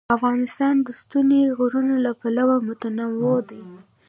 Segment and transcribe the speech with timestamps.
[0.17, 3.63] افغانستان د ستوني غرونه له پلوه متنوع دی.